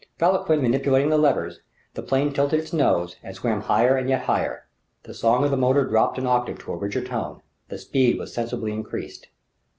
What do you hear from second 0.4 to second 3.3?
manipulating the levers, the plane tilted its nose